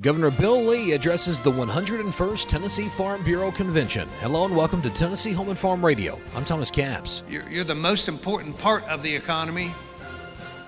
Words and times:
Governor 0.00 0.30
Bill 0.30 0.64
Lee 0.64 0.92
addresses 0.92 1.40
the 1.40 1.50
101st 1.50 2.46
Tennessee 2.46 2.88
Farm 2.90 3.24
Bureau 3.24 3.50
Convention. 3.50 4.08
Hello 4.20 4.44
and 4.44 4.54
welcome 4.54 4.80
to 4.82 4.90
Tennessee 4.90 5.32
Home 5.32 5.48
and 5.48 5.58
Farm 5.58 5.84
Radio. 5.84 6.20
I'm 6.36 6.44
Thomas 6.44 6.70
Capps. 6.70 7.24
You're, 7.28 7.48
you're 7.48 7.64
the 7.64 7.74
most 7.74 8.06
important 8.06 8.56
part 8.58 8.84
of 8.84 9.02
the 9.02 9.12
economy. 9.12 9.72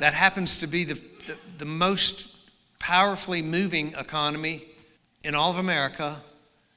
That 0.01 0.15
happens 0.15 0.59
to 0.59 0.67
be 0.67 0.83
the, 0.83 0.95
the, 1.29 1.37
the 1.59 1.65
most 1.65 2.35
powerfully 2.81 3.41
moving 3.41 3.95
economy 3.95 4.65
in 5.23 5.37
all 5.37 5.53
of 5.53 5.59
America. 5.59 6.17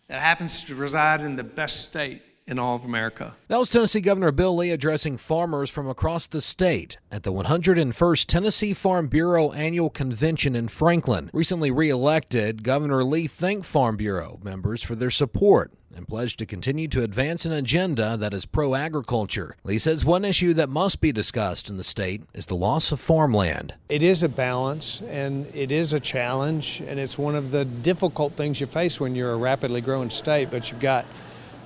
That 0.08 0.22
happens 0.22 0.62
to 0.66 0.76
reside 0.76 1.22
in 1.22 1.36
the 1.36 1.44
best 1.44 1.90
state 1.90 2.22
in 2.48 2.60
all 2.60 2.76
of 2.76 2.84
America. 2.84 3.36
That 3.48 3.60
was 3.60 3.70
Tennessee 3.70 4.02
Governor 4.02 4.32
Bill 4.32 4.56
Lee 4.56 4.72
addressing 4.72 5.18
farmers 5.18 5.70
from 5.70 5.88
across 5.88 6.28
the 6.28 6.42
state 6.42 6.98
at 7.12 7.24
the 7.24 7.32
101st 7.32 8.26
Tennessee 8.26 8.74
Farm 8.74 9.08
Bureau 9.08 9.52
Annual 9.52 9.92
Convention 9.92 10.56
in 10.56 10.68
Franklin. 10.68 11.30
Recently 11.34 11.72
reelected, 11.72 12.64
Governor 12.64 13.04
Lee 13.04 13.28
thanked 13.28 13.66
Farm 13.66 13.96
Bureau 13.96 14.40
members 14.44 14.84
for 14.84 14.96
their 14.96 15.12
support 15.12 15.72
and 15.96 16.08
pledged 16.08 16.40
to 16.40 16.46
continue 16.46 16.88
to 16.88 17.04
advance 17.04 17.46
an 17.46 17.52
agenda 17.52 18.18
that 18.18 18.34
is 18.34 18.46
pro 18.46 18.76
agriculture. 18.76 19.56
Lee 19.64 19.78
says 19.78 20.04
one 20.04 20.26
issue 20.26 20.54
that 20.56 20.70
must 20.70 21.00
be 21.02 21.12
discussed 21.12 21.70
in 21.70 21.78
the 21.78 21.84
state 21.84 22.24
is 22.34 22.48
the 22.48 22.56
loss 22.56 22.92
of 22.92 23.00
farmland. 23.00 23.76
It 23.90 24.04
is 24.04 24.24
a 24.24 24.30
balance 24.30 25.02
and 25.04 25.46
it 25.54 25.72
is 25.72 25.94
a 25.94 26.00
challenge, 26.00 26.82
and 26.88 27.00
it's 27.00 27.18
one 27.18 27.36
of 27.36 27.52
the 27.52 27.66
difficult 27.66 28.34
things 28.34 28.60
you 28.60 28.66
face 28.66 29.00
when 29.00 29.16
you're 29.16 29.34
a 29.34 29.38
rapidly 29.38 29.82
growing 29.82 30.10
state, 30.10 30.50
but 30.50 30.72
you've 30.72 30.82
got 30.82 31.06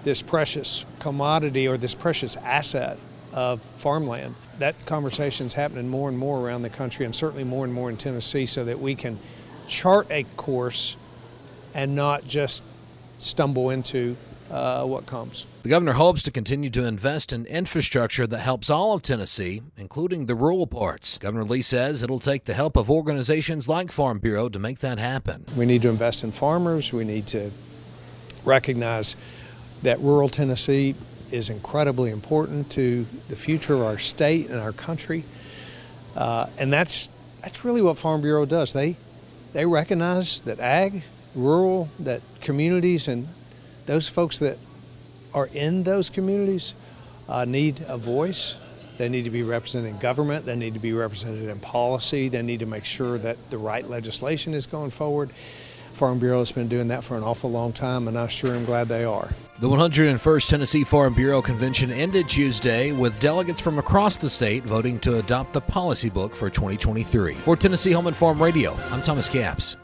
this 0.03 0.21
precious 0.21 0.85
commodity 0.99 1.67
or 1.67 1.77
this 1.77 1.95
precious 1.95 2.35
asset 2.37 2.97
of 3.33 3.61
farmland. 3.61 4.35
That 4.59 4.85
conversation 4.85 5.45
is 5.45 5.53
happening 5.53 5.87
more 5.89 6.09
and 6.09 6.17
more 6.17 6.39
around 6.39 6.63
the 6.63 6.69
country 6.69 7.05
and 7.05 7.13
certainly 7.13 7.43
more 7.43 7.65
and 7.65 7.73
more 7.73 7.89
in 7.89 7.97
Tennessee 7.97 8.45
so 8.45 8.65
that 8.65 8.79
we 8.79 8.95
can 8.95 9.19
chart 9.67 10.07
a 10.09 10.23
course 10.23 10.95
and 11.73 11.95
not 11.95 12.25
just 12.25 12.63
stumble 13.19 13.69
into 13.69 14.15
uh, 14.49 14.85
what 14.85 15.05
comes. 15.05 15.45
The 15.63 15.69
governor 15.69 15.93
hopes 15.93 16.23
to 16.23 16.31
continue 16.31 16.69
to 16.71 16.85
invest 16.85 17.33
in 17.33 17.45
infrastructure 17.45 18.25
that 18.27 18.39
helps 18.39 18.69
all 18.69 18.93
of 18.93 19.01
Tennessee, 19.01 19.61
including 19.75 20.25
the 20.25 20.35
rural 20.35 20.67
parts. 20.67 21.17
Governor 21.17 21.43
Lee 21.43 21.61
says 21.61 22.01
it'll 22.01 22.19
take 22.19 22.45
the 22.45 22.53
help 22.53 22.77
of 22.77 22.89
organizations 22.89 23.67
like 23.67 23.91
Farm 23.91 24.19
Bureau 24.19 24.49
to 24.49 24.59
make 24.59 24.79
that 24.79 24.97
happen. 24.97 25.45
We 25.55 25.65
need 25.65 25.81
to 25.81 25.89
invest 25.89 26.23
in 26.23 26.31
farmers. 26.31 26.93
We 26.93 27.03
need 27.03 27.27
to 27.27 27.51
recognize 28.45 29.15
that 29.83 29.99
rural 29.99 30.29
Tennessee 30.29 30.95
is 31.31 31.49
incredibly 31.49 32.11
important 32.11 32.71
to 32.71 33.05
the 33.29 33.35
future 33.35 33.73
of 33.73 33.81
our 33.81 33.97
state 33.97 34.49
and 34.49 34.59
our 34.59 34.71
country. 34.71 35.23
Uh, 36.15 36.47
and 36.57 36.71
that's 36.71 37.09
that's 37.41 37.63
really 37.63 37.81
what 37.81 37.97
Farm 37.97 38.21
Bureau 38.21 38.45
does. 38.45 38.73
They 38.73 38.95
they 39.53 39.65
recognize 39.65 40.41
that 40.41 40.59
ag, 40.59 41.03
rural, 41.35 41.89
that 41.99 42.21
communities 42.41 43.07
and 43.07 43.27
those 43.85 44.07
folks 44.07 44.39
that 44.39 44.57
are 45.33 45.47
in 45.53 45.83
those 45.83 46.09
communities 46.09 46.73
uh, 47.29 47.45
need 47.45 47.83
a 47.87 47.97
voice. 47.97 48.57
They 48.97 49.09
need 49.09 49.25
to 49.25 49.29
be 49.29 49.43
represented 49.43 49.91
in 49.91 49.99
government. 49.99 50.45
They 50.45 50.55
need 50.55 50.73
to 50.73 50.79
be 50.79 50.93
represented 50.93 51.47
in 51.49 51.59
policy. 51.59 52.29
They 52.29 52.41
need 52.41 52.61
to 52.61 52.65
make 52.65 52.85
sure 52.85 53.17
that 53.19 53.37
the 53.51 53.57
right 53.57 53.87
legislation 53.87 54.53
is 54.53 54.65
going 54.65 54.89
forward. 54.89 55.29
Farm 55.97 56.19
Bureau 56.19 56.39
has 56.39 56.51
been 56.51 56.67
doing 56.67 56.87
that 56.89 57.03
for 57.03 57.17
an 57.17 57.23
awful 57.23 57.49
long 57.49 57.73
time, 57.73 58.07
and 58.07 58.17
I 58.17 58.27
sure 58.27 58.53
am 58.53 58.63
glad 58.63 58.87
they 58.87 59.03
are. 59.03 59.29
The 59.59 59.67
101st 59.67 60.47
Tennessee 60.47 60.83
Farm 60.83 61.15
Bureau 61.15 61.41
Convention 61.41 61.91
ended 61.91 62.29
Tuesday 62.29 62.91
with 62.91 63.19
delegates 63.19 63.59
from 63.59 63.79
across 63.79 64.15
the 64.15 64.29
state 64.29 64.63
voting 64.63 64.99
to 64.99 65.17
adopt 65.17 65.53
the 65.53 65.61
policy 65.61 66.09
book 66.09 66.35
for 66.35 66.49
2023. 66.49 67.33
For 67.33 67.55
Tennessee 67.55 67.91
Home 67.91 68.07
and 68.07 68.15
Farm 68.15 68.41
Radio, 68.41 68.77
I'm 68.91 69.01
Thomas 69.01 69.27
Capps. 69.27 69.75